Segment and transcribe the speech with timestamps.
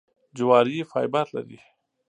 [0.37, 1.59] جواري فایبر لري.